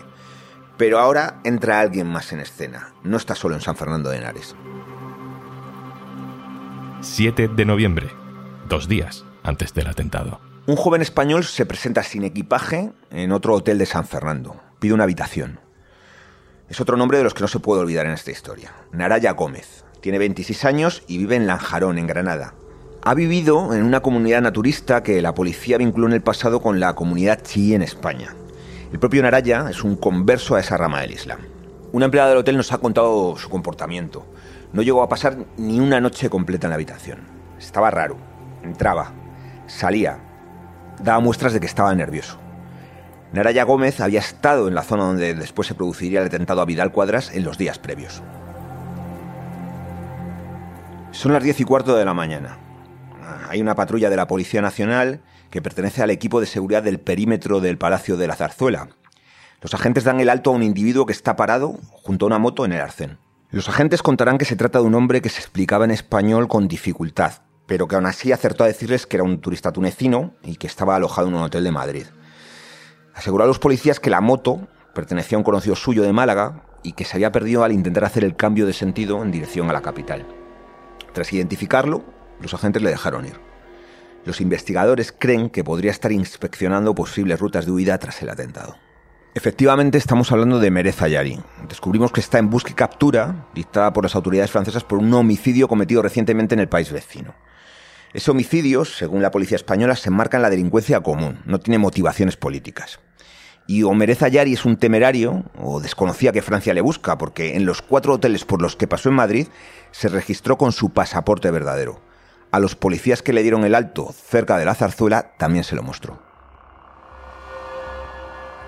Pero 0.77 0.99
ahora 0.99 1.39
entra 1.43 1.79
alguien 1.79 2.07
más 2.07 2.31
en 2.31 2.39
escena. 2.39 2.93
No 3.03 3.17
está 3.17 3.33
solo 3.33 3.55
en 3.55 3.61
San 3.61 3.75
Fernando 3.75 4.09
de 4.09 4.17
Henares. 4.17 4.55
7 7.01 7.49
de 7.49 7.65
noviembre, 7.65 8.09
dos 8.67 8.87
días 8.87 9.25
antes 9.43 9.73
del 9.73 9.87
atentado. 9.87 10.39
Un 10.67 10.75
joven 10.75 11.01
español 11.01 11.43
se 11.43 11.65
presenta 11.65 12.03
sin 12.03 12.23
equipaje 12.23 12.91
en 13.11 13.31
otro 13.31 13.53
hotel 13.53 13.77
de 13.77 13.85
San 13.85 14.05
Fernando. 14.05 14.59
Pide 14.79 14.93
una 14.93 15.03
habitación. 15.03 15.59
Es 16.69 16.81
otro 16.81 16.97
nombre 16.97 17.17
de 17.17 17.23
los 17.23 17.33
que 17.33 17.41
no 17.41 17.47
se 17.47 17.59
puede 17.59 17.81
olvidar 17.81 18.05
en 18.05 18.13
esta 18.13 18.31
historia. 18.31 18.73
Naraya 18.91 19.31
Gómez. 19.33 19.83
Tiene 20.01 20.17
26 20.19 20.65
años 20.65 21.03
y 21.07 21.17
vive 21.19 21.35
en 21.35 21.47
Lanjarón, 21.47 21.97
en 21.97 22.07
Granada. 22.07 22.55
Ha 23.07 23.13
vivido 23.13 23.75
en 23.75 23.83
una 23.83 23.99
comunidad 23.99 24.41
naturista 24.41 25.03
que 25.03 25.21
la 25.21 25.35
policía 25.35 25.77
vinculó 25.77 26.07
en 26.07 26.13
el 26.13 26.23
pasado 26.23 26.59
con 26.59 26.79
la 26.79 26.95
comunidad 26.95 27.43
chií 27.43 27.75
en 27.75 27.83
España. 27.83 28.33
El 28.91 28.97
propio 28.97 29.21
Naraya 29.21 29.69
es 29.69 29.83
un 29.83 29.95
converso 29.95 30.55
a 30.55 30.59
esa 30.59 30.75
rama 30.75 31.01
del 31.01 31.11
Islam. 31.11 31.37
Una 31.91 32.05
empleada 32.05 32.29
del 32.29 32.39
hotel 32.39 32.57
nos 32.57 32.73
ha 32.73 32.79
contado 32.79 33.37
su 33.37 33.47
comportamiento. 33.47 34.25
No 34.73 34.81
llegó 34.81 35.03
a 35.03 35.07
pasar 35.07 35.37
ni 35.55 35.79
una 35.79 36.01
noche 36.01 36.31
completa 36.31 36.65
en 36.65 36.69
la 36.69 36.77
habitación. 36.77 37.19
Estaba 37.59 37.91
raro. 37.91 38.17
Entraba, 38.63 39.11
salía, 39.67 40.17
daba 40.99 41.19
muestras 41.19 41.53
de 41.53 41.59
que 41.59 41.67
estaba 41.67 41.93
nervioso. 41.93 42.39
Naraya 43.33 43.65
Gómez 43.65 44.01
había 44.01 44.21
estado 44.21 44.67
en 44.67 44.73
la 44.73 44.81
zona 44.81 45.03
donde 45.03 45.35
después 45.35 45.67
se 45.67 45.75
produciría 45.75 46.21
el 46.21 46.25
atentado 46.25 46.59
a 46.59 46.65
Vidal 46.65 46.91
Cuadras 46.91 47.31
en 47.35 47.43
los 47.43 47.59
días 47.59 47.77
previos. 47.77 48.23
Son 51.11 51.33
las 51.33 51.43
diez 51.43 51.59
y 51.59 51.65
cuarto 51.65 51.95
de 51.95 52.03
la 52.03 52.15
mañana. 52.15 52.64
Hay 53.55 53.61
una 53.61 53.75
patrulla 53.75 54.09
de 54.09 54.17
la 54.17 54.27
Policía 54.27 54.61
Nacional 54.61 55.21
que 55.49 55.61
pertenece 55.61 56.03
al 56.03 56.09
equipo 56.09 56.41
de 56.41 56.45
seguridad 56.45 56.83
del 56.83 56.99
perímetro 56.99 57.61
del 57.61 57.77
Palacio 57.77 58.17
de 58.17 58.27
la 58.27 58.35
Zarzuela. 58.35 58.89
Los 59.61 59.73
agentes 59.73 60.03
dan 60.03 60.19
el 60.19 60.27
alto 60.27 60.49
a 60.49 60.53
un 60.53 60.61
individuo 60.61 61.05
que 61.05 61.13
está 61.13 61.37
parado 61.37 61.79
junto 61.89 62.25
a 62.25 62.27
una 62.27 62.37
moto 62.37 62.65
en 62.65 62.73
el 62.73 62.81
arcén. 62.81 63.17
Los 63.51 63.69
agentes 63.69 64.01
contarán 64.01 64.37
que 64.37 64.43
se 64.43 64.57
trata 64.57 64.79
de 64.79 64.83
un 64.83 64.93
hombre 64.93 65.21
que 65.21 65.29
se 65.29 65.39
explicaba 65.39 65.85
en 65.85 65.91
español 65.91 66.49
con 66.49 66.67
dificultad, 66.67 67.31
pero 67.65 67.87
que 67.87 67.95
aún 67.95 68.07
así 68.07 68.33
acertó 68.33 68.65
a 68.65 68.67
decirles 68.67 69.07
que 69.07 69.15
era 69.15 69.23
un 69.23 69.39
turista 69.39 69.71
tunecino 69.71 70.33
y 70.43 70.57
que 70.57 70.67
estaba 70.67 70.97
alojado 70.97 71.29
en 71.29 71.35
un 71.35 71.43
hotel 71.43 71.63
de 71.63 71.71
Madrid. 71.71 72.07
Aseguró 73.13 73.45
a 73.45 73.47
los 73.47 73.59
policías 73.59 74.01
que 74.01 74.09
la 74.09 74.19
moto 74.19 74.67
pertenecía 74.93 75.37
a 75.37 75.39
un 75.39 75.45
conocido 75.45 75.77
suyo 75.77 76.03
de 76.03 76.11
Málaga 76.11 76.65
y 76.83 76.91
que 76.91 77.05
se 77.05 77.15
había 77.15 77.31
perdido 77.31 77.63
al 77.63 77.71
intentar 77.71 78.03
hacer 78.03 78.25
el 78.25 78.35
cambio 78.35 78.65
de 78.65 78.73
sentido 78.73 79.23
en 79.23 79.31
dirección 79.31 79.69
a 79.69 79.73
la 79.73 79.81
capital. 79.81 80.25
Tras 81.13 81.31
identificarlo, 81.31 82.03
los 82.45 82.53
agentes 82.53 82.81
le 82.81 82.91
dejaron 82.91 83.25
ir. 83.25 83.39
Los 84.23 84.39
investigadores 84.41 85.11
creen 85.11 85.49
que 85.49 85.63
podría 85.63 85.91
estar 85.91 86.11
inspeccionando 86.11 86.95
posibles 86.95 87.39
rutas 87.39 87.65
de 87.65 87.71
huida 87.71 87.97
tras 87.97 88.21
el 88.21 88.29
atentado. 88.29 88.75
Efectivamente, 89.33 89.97
estamos 89.97 90.31
hablando 90.31 90.59
de 90.59 90.71
Merez 90.71 91.01
Ayari. 91.01 91.39
Descubrimos 91.67 92.11
que 92.11 92.21
está 92.21 92.39
en 92.39 92.49
busca 92.49 92.71
y 92.71 92.73
captura, 92.73 93.47
dictada 93.53 93.91
por 93.91 94.03
las 94.03 94.15
autoridades 94.15 94.51
francesas 94.51 94.83
por 94.83 94.99
un 94.99 95.13
homicidio 95.13 95.67
cometido 95.67 96.01
recientemente 96.01 96.55
en 96.55 96.61
el 96.61 96.69
país 96.69 96.91
vecino. 96.91 97.35
Ese 98.13 98.31
homicidio, 98.31 98.85
según 98.85 99.21
la 99.21 99.31
policía 99.31 99.57
española, 99.57 99.95
se 99.95 100.09
enmarca 100.09 100.37
en 100.37 100.43
la 100.43 100.49
delincuencia 100.49 101.01
común, 101.01 101.41
no 101.45 101.59
tiene 101.59 101.79
motivaciones 101.79 102.37
políticas. 102.37 102.99
Y 103.67 103.83
o 103.83 103.91
Merez 103.93 104.21
Ayari 104.21 104.53
es 104.53 104.63
un 104.63 104.77
temerario, 104.77 105.43
o 105.59 105.81
desconocía 105.81 106.31
que 106.31 106.43
Francia 106.43 106.73
le 106.73 106.81
busca, 106.81 107.17
porque 107.17 107.55
en 107.55 107.65
los 107.65 107.81
cuatro 107.81 108.13
hoteles 108.13 108.45
por 108.45 108.61
los 108.61 108.75
que 108.75 108.87
pasó 108.87 109.09
en 109.09 109.15
Madrid 109.15 109.47
se 109.91 110.07
registró 110.07 110.57
con 110.57 110.71
su 110.71 110.91
pasaporte 110.91 111.51
verdadero. 111.51 112.04
A 112.55 112.59
los 112.61 112.77
policías 112.77 113.21
que 113.21 113.33
le 113.33 113.41
dieron 113.43 113.65
el 113.65 113.75
alto 113.75 114.13
cerca 114.13 114.57
de 114.57 114.63
la 114.63 114.75
zarzuela 114.75 115.33
también 115.37 115.65
se 115.65 115.75
lo 115.75 115.83
mostró. 115.83 116.21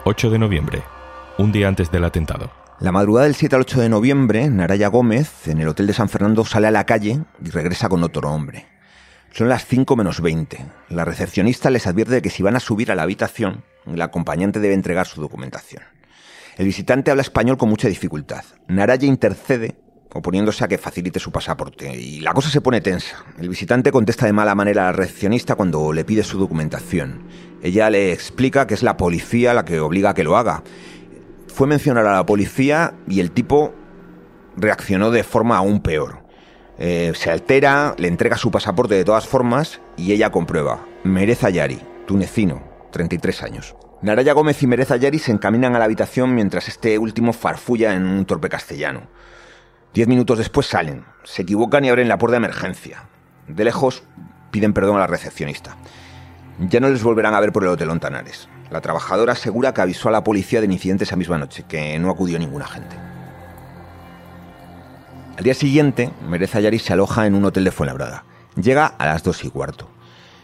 8 0.03 0.29
de 0.29 0.37
noviembre, 0.37 0.83
un 1.37 1.53
día 1.53 1.69
antes 1.69 1.89
del 1.89 2.03
atentado. 2.03 2.51
La 2.81 2.91
madrugada 2.91 3.27
del 3.27 3.35
7 3.35 3.55
al 3.55 3.61
8 3.61 3.79
de 3.79 3.87
noviembre, 3.87 4.49
Naraya 4.49 4.89
Gómez, 4.89 5.47
en 5.47 5.61
el 5.61 5.69
Hotel 5.69 5.87
de 5.87 5.93
San 5.93 6.09
Fernando, 6.09 6.43
sale 6.43 6.67
a 6.67 6.71
la 6.71 6.85
calle 6.85 7.21
y 7.41 7.49
regresa 7.49 7.87
con 7.87 8.03
otro 8.03 8.29
hombre. 8.29 8.67
Son 9.31 9.47
las 9.47 9.65
5 9.65 9.95
menos 9.95 10.19
20. 10.19 10.65
La 10.89 11.05
recepcionista 11.05 11.69
les 11.69 11.87
advierte 11.87 12.15
de 12.15 12.21
que 12.21 12.29
si 12.29 12.43
van 12.43 12.57
a 12.57 12.59
subir 12.59 12.91
a 12.91 12.95
la 12.95 13.03
habitación, 13.03 13.63
el 13.85 14.01
acompañante 14.01 14.59
debe 14.59 14.73
entregar 14.73 15.07
su 15.07 15.21
documentación. 15.21 15.83
El 16.57 16.65
visitante 16.65 17.09
habla 17.09 17.21
español 17.21 17.57
con 17.57 17.69
mucha 17.69 17.87
dificultad. 17.87 18.43
Naraya 18.67 19.07
intercede 19.07 19.77
oponiéndose 20.13 20.63
a 20.63 20.67
que 20.67 20.77
facilite 20.77 21.19
su 21.19 21.31
pasaporte. 21.31 21.95
Y 21.95 22.19
la 22.21 22.33
cosa 22.33 22.49
se 22.49 22.61
pone 22.61 22.81
tensa. 22.81 23.25
El 23.39 23.49
visitante 23.49 23.91
contesta 23.91 24.25
de 24.25 24.33
mala 24.33 24.55
manera 24.55 24.83
a 24.83 24.85
la 24.85 24.97
recepcionista 24.97 25.55
cuando 25.55 25.93
le 25.93 26.05
pide 26.05 26.23
su 26.23 26.37
documentación. 26.39 27.23
Ella 27.61 27.89
le 27.89 28.11
explica 28.11 28.67
que 28.67 28.73
es 28.73 28.83
la 28.83 28.97
policía 28.97 29.53
la 29.53 29.65
que 29.65 29.79
obliga 29.79 30.11
a 30.11 30.13
que 30.13 30.23
lo 30.23 30.37
haga. 30.37 30.63
Fue 31.47 31.67
mencionar 31.67 32.05
a 32.05 32.13
la 32.13 32.25
policía 32.25 32.93
y 33.07 33.19
el 33.19 33.31
tipo 33.31 33.73
reaccionó 34.55 35.11
de 35.11 35.23
forma 35.23 35.57
aún 35.57 35.81
peor. 35.81 36.23
Eh, 36.79 37.13
se 37.15 37.31
altera, 37.31 37.95
le 37.97 38.07
entrega 38.07 38.37
su 38.37 38.51
pasaporte 38.51 38.95
de 38.95 39.03
todas 39.03 39.27
formas 39.27 39.81
y 39.95 40.11
ella 40.11 40.31
comprueba. 40.31 40.85
Mereza 41.03 41.49
Yari, 41.49 41.79
tunecino, 42.05 42.63
33 42.91 43.43
años. 43.43 43.75
Naraya 44.01 44.33
Gómez 44.33 44.61
y 44.61 44.67
Mereza 44.67 44.95
Yari 44.95 45.17
se 45.17 45.31
encaminan 45.31 45.75
a 45.75 45.79
la 45.79 45.85
habitación 45.85 46.35
mientras 46.35 46.67
este 46.67 46.99
último 46.99 47.33
farfulla 47.33 47.95
en 47.95 48.05
un 48.05 48.25
torpe 48.25 48.49
castellano. 48.49 49.09
Diez 49.97 50.07
minutos 50.07 50.37
después 50.37 50.67
salen, 50.67 51.05
se 51.23 51.41
equivocan 51.41 51.83
y 51.83 51.89
abren 51.89 52.07
la 52.07 52.19
puerta 52.19 52.33
de 52.33 52.45
emergencia. 52.45 53.05
De 53.47 53.63
lejos 53.63 54.03
piden 54.51 54.71
perdón 54.71 54.97
a 54.97 54.99
la 54.99 55.07
recepcionista. 55.07 55.75
Ya 56.59 56.79
no 56.79 56.89
les 56.89 57.01
volverán 57.01 57.33
a 57.33 57.39
ver 57.39 57.51
por 57.51 57.63
el 57.63 57.69
Hotel 57.69 57.89
Ontanares. 57.89 58.47
La 58.69 58.79
trabajadora 58.79 59.33
asegura 59.33 59.73
que 59.73 59.81
avisó 59.81 60.09
a 60.09 60.11
la 60.11 60.23
policía 60.23 60.61
del 60.61 60.71
incidente 60.71 61.05
esa 61.05 61.15
misma 61.15 61.39
noche, 61.39 61.65
que 61.67 61.97
no 61.97 62.11
acudió 62.11 62.37
ninguna 62.37 62.67
gente. 62.67 62.95
Al 65.35 65.43
día 65.43 65.55
siguiente, 65.55 66.11
Mereza 66.29 66.59
Yari 66.59 66.77
se 66.77 66.93
aloja 66.93 67.25
en 67.25 67.33
un 67.33 67.45
hotel 67.45 67.63
de 67.63 67.71
Fuenlabrada. 67.71 68.23
Llega 68.55 68.85
a 68.85 69.05
las 69.07 69.23
dos 69.23 69.43
y 69.45 69.49
cuarto. 69.49 69.89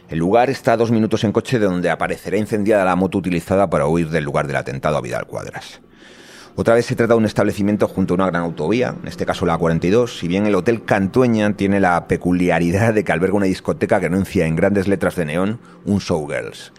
El 0.10 0.18
lugar 0.18 0.50
está 0.50 0.74
a 0.74 0.78
dos 0.78 0.90
minutos 0.90 1.24
en 1.26 1.32
coche 1.32 1.60
de 1.60 1.68
donde 1.68 1.92
aparecerá 1.92 2.38
incendiada 2.38 2.86
la 2.86 2.96
moto 2.96 3.20
utilizada 3.20 3.70
para 3.70 3.86
huir 3.86 4.10
del 4.10 4.24
lugar 4.24 4.48
del 4.48 4.56
atentado 4.56 4.98
a 4.98 5.02
Vidal 5.02 5.28
Cuadras. 5.28 5.80
Otra 6.56 6.76
vez 6.76 6.86
se 6.86 6.96
trata 6.96 7.14
de 7.14 7.18
un 7.18 7.26
establecimiento 7.26 7.88
junto 7.88 8.14
a 8.14 8.16
una 8.16 8.28
gran 8.28 8.44
autovía, 8.44 8.96
en 9.02 9.08
este 9.08 9.26
caso 9.26 9.48
la 9.48 9.58
42, 9.58 10.20
si 10.20 10.28
bien 10.28 10.46
el 10.46 10.54
Hotel 10.54 10.84
Cantueña 10.84 11.52
tiene 11.56 11.80
la 11.80 12.08
peculiaridad 12.08 12.94
de 12.94 13.04
que 13.04 13.12
alberga 13.12 13.38
una 13.38 13.48
discoteca 13.48 14.00
que 14.00 14.06
anuncia 14.06 14.46
en 14.46 14.56
grandes 14.56 14.88
letras 14.88 15.16
de 15.16 15.26
neón 15.26 15.60
un 15.86 15.98
Showgirls. 15.98 16.72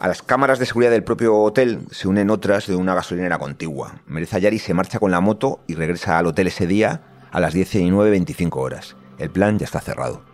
A 0.00 0.08
las 0.08 0.22
cámaras 0.22 0.58
de 0.58 0.66
seguridad 0.66 0.90
del 0.90 1.04
propio 1.04 1.36
hotel 1.38 1.86
se 1.92 2.08
unen 2.08 2.30
otras 2.30 2.66
de 2.66 2.74
una 2.74 2.96
gasolinera 2.96 3.38
contigua. 3.38 4.00
Mereza 4.08 4.40
Yari 4.40 4.58
se 4.58 4.74
marcha 4.74 4.98
con 4.98 5.12
la 5.12 5.20
moto 5.20 5.60
y 5.68 5.76
regresa 5.76 6.18
al 6.18 6.26
hotel 6.26 6.48
ese 6.48 6.66
día 6.66 7.02
a 7.30 7.38
las 7.38 7.54
19.25 7.54 8.56
horas. 8.56 8.96
El 9.18 9.30
plan 9.30 9.60
ya 9.60 9.66
está 9.66 9.80
cerrado. 9.80 10.24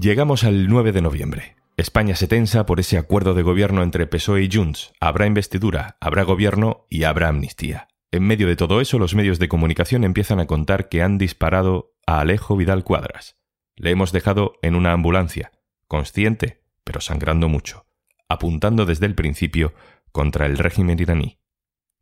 Llegamos 0.00 0.44
al 0.44 0.66
9 0.68 0.92
de 0.92 1.02
noviembre. 1.02 1.56
España 1.78 2.16
se 2.16 2.26
tensa 2.26 2.64
por 2.64 2.80
ese 2.80 2.96
acuerdo 2.96 3.34
de 3.34 3.42
gobierno 3.42 3.82
entre 3.82 4.06
PSOE 4.06 4.44
y 4.44 4.48
Junts. 4.50 4.94
Habrá 4.98 5.26
investidura, 5.26 5.98
habrá 6.00 6.22
gobierno 6.22 6.86
y 6.88 7.04
habrá 7.04 7.28
amnistía. 7.28 7.88
En 8.10 8.22
medio 8.22 8.46
de 8.46 8.56
todo 8.56 8.80
eso, 8.80 8.98
los 8.98 9.14
medios 9.14 9.38
de 9.38 9.48
comunicación 9.48 10.02
empiezan 10.02 10.40
a 10.40 10.46
contar 10.46 10.88
que 10.88 11.02
han 11.02 11.18
disparado 11.18 11.94
a 12.06 12.20
Alejo 12.20 12.56
Vidal 12.56 12.82
Cuadras. 12.82 13.36
Le 13.74 13.90
hemos 13.90 14.10
dejado 14.10 14.54
en 14.62 14.74
una 14.74 14.92
ambulancia, 14.92 15.52
consciente, 15.86 16.62
pero 16.82 17.02
sangrando 17.02 17.50
mucho, 17.50 17.84
apuntando 18.26 18.86
desde 18.86 19.04
el 19.04 19.14
principio 19.14 19.74
contra 20.12 20.46
el 20.46 20.56
régimen 20.56 20.98
iraní. 20.98 21.40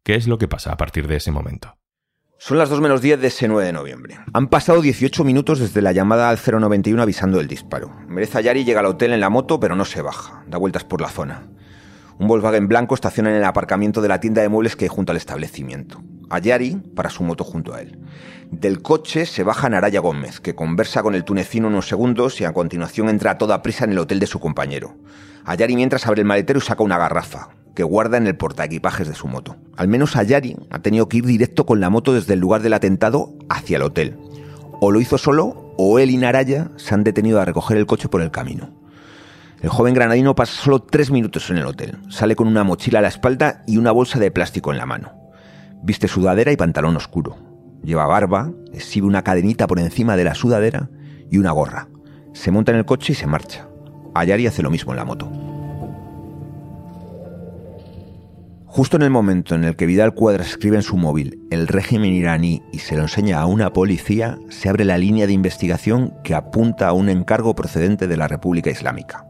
¿Qué 0.04 0.14
es 0.14 0.28
lo 0.28 0.38
que 0.38 0.46
pasa 0.46 0.70
a 0.70 0.76
partir 0.76 1.08
de 1.08 1.16
ese 1.16 1.32
momento? 1.32 1.78
Son 2.46 2.58
las 2.58 2.68
2 2.68 2.82
menos 2.82 3.00
10 3.00 3.22
de 3.22 3.28
ese 3.28 3.48
9 3.48 3.64
de 3.64 3.72
noviembre. 3.72 4.18
Han 4.34 4.48
pasado 4.48 4.82
18 4.82 5.24
minutos 5.24 5.60
desde 5.60 5.80
la 5.80 5.92
llamada 5.92 6.28
al 6.28 6.38
091 6.38 7.00
avisando 7.00 7.38
del 7.38 7.48
disparo. 7.48 7.90
Mereza 8.06 8.42
Yari 8.42 8.66
llega 8.66 8.80
al 8.80 8.86
hotel 8.86 9.14
en 9.14 9.20
la 9.20 9.30
moto, 9.30 9.58
pero 9.58 9.74
no 9.76 9.86
se 9.86 10.02
baja. 10.02 10.44
Da 10.46 10.58
vueltas 10.58 10.84
por 10.84 11.00
la 11.00 11.08
zona. 11.08 11.48
Un 12.18 12.28
Volkswagen 12.28 12.68
blanco 12.68 12.94
estaciona 12.94 13.30
en 13.30 13.36
el 13.36 13.44
aparcamiento 13.44 14.02
de 14.02 14.08
la 14.08 14.20
tienda 14.20 14.42
de 14.42 14.50
muebles 14.50 14.76
que 14.76 14.84
hay 14.84 14.90
junto 14.90 15.12
al 15.12 15.16
establecimiento. 15.16 16.02
A 16.28 16.38
Yari 16.38 16.76
para 16.94 17.08
su 17.08 17.22
moto 17.22 17.44
junto 17.44 17.72
a 17.72 17.80
él. 17.80 17.98
Del 18.50 18.82
coche 18.82 19.24
se 19.24 19.42
baja 19.42 19.70
Naraya 19.70 20.00
Gómez, 20.00 20.40
que 20.40 20.54
conversa 20.54 21.02
con 21.02 21.14
el 21.14 21.24
tunecino 21.24 21.68
unos 21.68 21.88
segundos 21.88 22.42
y 22.42 22.44
a 22.44 22.52
continuación 22.52 23.08
entra 23.08 23.30
a 23.30 23.38
toda 23.38 23.62
prisa 23.62 23.86
en 23.86 23.92
el 23.92 23.98
hotel 24.00 24.20
de 24.20 24.26
su 24.26 24.38
compañero. 24.38 24.98
A 25.46 25.54
Yari 25.54 25.76
mientras 25.76 26.06
abre 26.06 26.20
el 26.20 26.26
maletero 26.26 26.58
y 26.58 26.62
saca 26.62 26.82
una 26.82 26.98
garrafa 26.98 27.63
que 27.74 27.82
guarda 27.82 28.16
en 28.16 28.26
el 28.26 28.36
portaequipajes 28.36 29.08
de 29.08 29.14
su 29.14 29.28
moto. 29.28 29.56
Al 29.76 29.88
menos 29.88 30.16
Ayari 30.16 30.56
ha 30.70 30.78
tenido 30.80 31.08
que 31.08 31.18
ir 31.18 31.26
directo 31.26 31.66
con 31.66 31.80
la 31.80 31.90
moto 31.90 32.12
desde 32.14 32.34
el 32.34 32.40
lugar 32.40 32.62
del 32.62 32.74
atentado 32.74 33.34
hacia 33.48 33.76
el 33.76 33.82
hotel. 33.82 34.16
O 34.80 34.90
lo 34.90 35.00
hizo 35.00 35.18
solo, 35.18 35.74
o 35.76 35.98
él 35.98 36.10
y 36.10 36.16
Naraya 36.16 36.70
se 36.76 36.94
han 36.94 37.04
detenido 37.04 37.40
a 37.40 37.44
recoger 37.44 37.76
el 37.76 37.86
coche 37.86 38.08
por 38.08 38.22
el 38.22 38.30
camino. 38.30 38.70
El 39.60 39.70
joven 39.70 39.94
granadino 39.94 40.34
pasa 40.34 40.52
solo 40.62 40.80
tres 40.80 41.10
minutos 41.10 41.48
en 41.50 41.58
el 41.58 41.66
hotel. 41.66 41.98
Sale 42.10 42.36
con 42.36 42.48
una 42.48 42.64
mochila 42.64 42.98
a 42.98 43.02
la 43.02 43.08
espalda 43.08 43.62
y 43.66 43.78
una 43.78 43.92
bolsa 43.92 44.18
de 44.18 44.30
plástico 44.30 44.72
en 44.72 44.78
la 44.78 44.86
mano. 44.86 45.12
Viste 45.82 46.06
sudadera 46.06 46.52
y 46.52 46.56
pantalón 46.56 46.96
oscuro. 46.96 47.36
Lleva 47.82 48.06
barba, 48.06 48.52
exhibe 48.72 49.06
una 49.06 49.22
cadenita 49.22 49.66
por 49.66 49.78
encima 49.78 50.16
de 50.16 50.24
la 50.24 50.34
sudadera 50.34 50.90
y 51.30 51.38
una 51.38 51.52
gorra. 51.52 51.88
Se 52.34 52.50
monta 52.50 52.72
en 52.72 52.78
el 52.78 52.84
coche 52.84 53.12
y 53.12 53.16
se 53.16 53.26
marcha. 53.26 53.68
Ayari 54.14 54.46
hace 54.46 54.62
lo 54.62 54.70
mismo 54.70 54.92
en 54.92 54.98
la 54.98 55.04
moto. 55.04 55.53
Justo 58.74 58.96
en 58.96 59.02
el 59.02 59.10
momento 59.10 59.54
en 59.54 59.62
el 59.62 59.76
que 59.76 59.86
Vidal 59.86 60.14
Cuadras 60.14 60.48
escribe 60.48 60.74
en 60.74 60.82
su 60.82 60.96
móvil 60.96 61.38
el 61.52 61.68
régimen 61.68 62.12
iraní 62.12 62.60
y 62.72 62.80
se 62.80 62.96
lo 62.96 63.02
enseña 63.02 63.40
a 63.40 63.46
una 63.46 63.72
policía, 63.72 64.36
se 64.48 64.68
abre 64.68 64.84
la 64.84 64.98
línea 64.98 65.28
de 65.28 65.32
investigación 65.32 66.12
que 66.24 66.34
apunta 66.34 66.88
a 66.88 66.92
un 66.92 67.08
encargo 67.08 67.54
procedente 67.54 68.08
de 68.08 68.16
la 68.16 68.26
República 68.26 68.72
Islámica. 68.72 69.28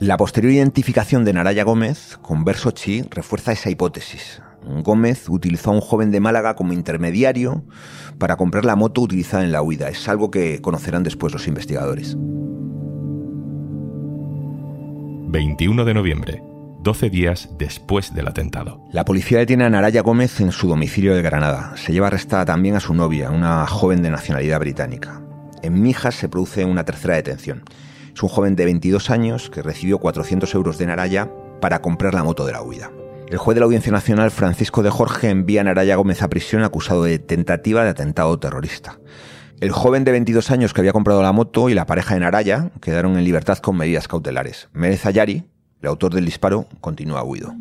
La 0.00 0.16
posterior 0.16 0.52
identificación 0.52 1.24
de 1.24 1.34
Naraya 1.34 1.62
Gómez 1.62 2.18
con 2.20 2.44
Versochi 2.44 3.02
refuerza 3.02 3.52
esa 3.52 3.70
hipótesis. 3.70 4.42
Gómez 4.82 5.28
utilizó 5.28 5.70
a 5.70 5.74
un 5.74 5.80
joven 5.80 6.10
de 6.10 6.18
Málaga 6.18 6.56
como 6.56 6.72
intermediario 6.72 7.62
para 8.18 8.34
comprar 8.34 8.64
la 8.64 8.74
moto 8.74 9.02
utilizada 9.02 9.44
en 9.44 9.52
la 9.52 9.62
huida. 9.62 9.88
Es 9.88 10.08
algo 10.08 10.32
que 10.32 10.60
conocerán 10.60 11.04
después 11.04 11.32
los 11.32 11.46
investigadores. 11.46 12.16
21 15.28 15.84
de 15.84 15.94
noviembre. 15.94 16.47
12 16.88 17.10
días 17.10 17.50
después 17.58 18.14
del 18.14 18.28
atentado. 18.28 18.82
La 18.92 19.04
policía 19.04 19.36
detiene 19.36 19.66
a 19.66 19.68
Naraya 19.68 20.00
Gómez 20.00 20.40
en 20.40 20.52
su 20.52 20.68
domicilio 20.68 21.14
de 21.14 21.20
Granada. 21.20 21.76
Se 21.76 21.92
lleva 21.92 22.06
arrestada 22.06 22.46
también 22.46 22.76
a 22.76 22.80
su 22.80 22.94
novia, 22.94 23.28
una 23.28 23.66
joven 23.66 24.00
de 24.00 24.08
nacionalidad 24.08 24.58
británica. 24.58 25.20
En 25.62 25.82
Mijas 25.82 26.14
se 26.14 26.30
produce 26.30 26.64
una 26.64 26.86
tercera 26.86 27.16
detención. 27.16 27.62
Es 28.14 28.22
un 28.22 28.30
joven 28.30 28.56
de 28.56 28.64
22 28.64 29.10
años 29.10 29.50
que 29.50 29.60
recibió 29.60 29.98
400 29.98 30.54
euros 30.54 30.78
de 30.78 30.86
Naraya 30.86 31.30
para 31.60 31.82
comprar 31.82 32.14
la 32.14 32.24
moto 32.24 32.46
de 32.46 32.52
la 32.52 32.62
huida. 32.62 32.90
El 33.28 33.36
juez 33.36 33.54
de 33.54 33.60
la 33.60 33.66
Audiencia 33.66 33.92
Nacional, 33.92 34.30
Francisco 34.30 34.82
de 34.82 34.88
Jorge, 34.88 35.28
envía 35.28 35.60
a 35.60 35.64
Naraya 35.64 35.94
Gómez 35.94 36.22
a 36.22 36.30
prisión 36.30 36.62
acusado 36.62 37.04
de 37.04 37.18
tentativa 37.18 37.84
de 37.84 37.90
atentado 37.90 38.38
terrorista. 38.38 38.98
El 39.60 39.72
joven 39.72 40.04
de 40.04 40.12
22 40.12 40.50
años 40.50 40.72
que 40.72 40.80
había 40.80 40.94
comprado 40.94 41.22
la 41.22 41.32
moto 41.32 41.68
y 41.68 41.74
la 41.74 41.84
pareja 41.84 42.14
de 42.14 42.20
Naraya 42.20 42.70
quedaron 42.80 43.18
en 43.18 43.24
libertad 43.24 43.58
con 43.58 43.76
medidas 43.76 44.08
cautelares. 44.08 44.70
Merez 44.72 45.04
Ayari, 45.04 45.44
el 45.80 45.88
autor 45.88 46.14
del 46.14 46.24
disparo 46.24 46.66
continúa 46.80 47.22
huido. 47.22 47.54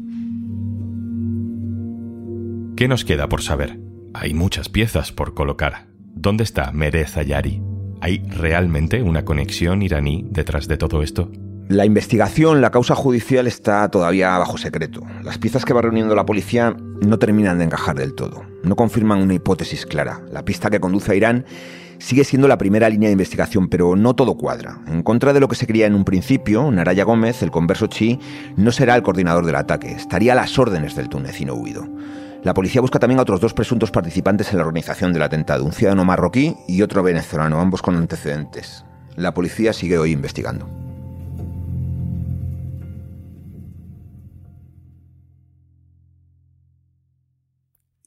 ¿Qué 2.76 2.88
nos 2.88 3.06
queda 3.06 3.28
por 3.28 3.42
saber? 3.42 3.80
Hay 4.14 4.34
muchas 4.34 4.70
piezas 4.70 5.12
por 5.12 5.34
colocar. 5.34 5.88
¿Dónde 6.16 6.44
está 6.44 6.72
Merez 6.72 7.18
Ayari? 7.18 7.62
¿Hay 8.02 8.20
realmente 8.28 9.02
una 9.02 9.26
conexión 9.26 9.82
iraní 9.82 10.26
detrás 10.30 10.68
de 10.68 10.78
todo 10.78 11.02
esto? 11.02 11.32
La 11.70 11.86
investigación, 11.86 12.62
la 12.62 12.72
causa 12.72 12.96
judicial 12.96 13.46
está 13.46 13.90
todavía 13.90 14.38
bajo 14.38 14.58
secreto. 14.58 15.02
Las 15.24 15.38
piezas 15.38 15.66
que 15.66 15.74
va 15.74 15.82
reuniendo 15.82 16.16
la 16.16 16.26
policía 16.26 16.78
no 17.06 17.20
terminan 17.20 17.58
de 17.58 17.66
encajar 17.66 17.98
del 17.98 18.14
todo. 18.14 18.44
No 18.64 18.76
confirman 18.76 19.22
una 19.22 19.34
hipótesis 19.34 19.86
clara. 19.86 20.22
La 20.32 20.46
pista 20.46 20.70
que 20.70 20.80
conduce 20.80 21.12
a 21.12 21.16
Irán 21.16 21.46
sigue 22.00 22.24
siendo 22.24 22.48
la 22.48 22.58
primera 22.58 22.90
línea 22.90 23.10
de 23.10 23.14
investigación, 23.14 23.68
pero 23.70 23.96
no 23.96 24.16
todo 24.16 24.38
cuadra. 24.38 24.80
En 24.88 25.04
contra 25.04 25.34
de 25.34 25.40
lo 25.40 25.48
que 25.48 25.56
se 25.56 25.68
creía 25.68 25.88
en 25.88 25.96
un 25.96 26.06
principio, 26.06 26.70
Naraya 26.72 27.04
Gómez, 27.04 27.42
el 27.44 27.52
converso 27.52 27.88
chi, 27.88 28.20
no 28.56 28.72
será 28.72 28.96
el 28.96 29.04
coordinador 29.04 29.46
del 29.46 29.56
ataque, 29.56 29.92
estaría 29.92 30.34
a 30.34 30.36
las 30.36 30.58
órdenes 30.58 30.96
del 30.96 31.10
tunecino 31.10 31.54
huido. 31.54 31.88
La 32.44 32.54
policía 32.54 32.82
busca 32.82 33.00
también 33.00 33.20
a 33.20 33.24
otros 33.24 33.42
dos 33.42 33.54
presuntos 33.54 33.92
participantes 33.92 34.52
en 34.52 34.60
la 34.60 34.66
organización 34.66 35.12
del 35.12 35.24
atentado, 35.24 35.66
un 35.66 35.74
ciudadano 35.74 36.06
marroquí 36.06 36.56
y 36.68 36.82
otro 36.82 37.04
venezolano, 37.04 37.60
ambos 37.60 37.82
con 37.82 37.96
antecedentes. 37.96 38.86
La 39.16 39.34
policía 39.34 39.74
sigue 39.74 39.98
hoy 39.98 40.12
investigando. 40.12 40.77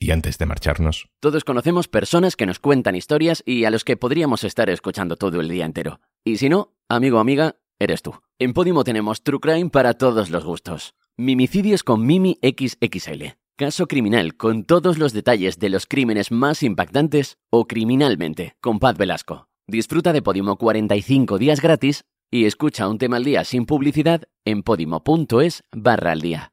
Y 0.02 0.12
antes 0.12 0.38
de 0.38 0.46
marcharnos, 0.46 1.08
Todos 1.20 1.44
conocemos 1.44 1.86
personas 1.86 2.34
que 2.34 2.46
nos 2.46 2.58
cuentan 2.58 2.96
historias 2.96 3.42
y 3.44 3.64
a 3.66 3.70
los 3.70 3.84
que 3.84 3.98
podríamos 3.98 4.44
estar 4.44 4.70
escuchando 4.70 5.16
todo 5.16 5.40
el 5.40 5.48
día 5.50 5.66
entero. 5.66 6.00
Y 6.24 6.38
si 6.38 6.48
no, 6.48 6.72
amigo 6.88 7.18
o 7.18 7.20
amiga, 7.20 7.56
eres 7.78 8.00
tú. 8.00 8.14
En 8.38 8.54
Podimo 8.54 8.82
tenemos 8.82 9.22
True 9.22 9.40
Crime 9.40 9.68
para 9.68 9.92
todos 9.92 10.30
los 10.30 10.42
gustos. 10.42 10.94
Mimicidios 11.18 11.84
con 11.84 12.06
Mimi 12.06 12.38
XXL. 12.42 13.36
Caso 13.56 13.86
criminal 13.86 14.38
con 14.38 14.64
todos 14.64 14.96
los 14.98 15.12
detalles 15.12 15.58
de 15.58 15.68
los 15.68 15.84
crímenes 15.84 16.32
más 16.32 16.62
impactantes 16.62 17.36
o 17.50 17.66
criminalmente 17.66 18.56
con 18.62 18.78
Paz 18.78 18.96
Velasco. 18.96 19.48
Disfruta 19.66 20.14
de 20.14 20.22
Podimo 20.22 20.56
45 20.56 21.36
días 21.36 21.60
gratis 21.60 22.04
y 22.30 22.46
escucha 22.46 22.88
un 22.88 22.96
tema 22.96 23.18
al 23.18 23.24
día 23.24 23.44
sin 23.44 23.66
publicidad 23.66 24.22
en 24.46 24.62
podimo.es 24.62 25.64
barra 25.72 26.12
al 26.12 26.22
día. 26.22 26.52